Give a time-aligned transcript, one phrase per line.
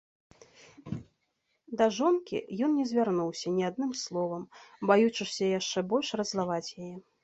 [1.81, 2.37] Да жонкі
[2.69, 4.43] ён не звярнуўся ні адным словам,
[4.89, 6.95] баючыся яшчэ больш раззлаваць яе.